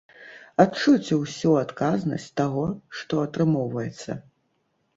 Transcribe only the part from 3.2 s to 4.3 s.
атрымоўваецца!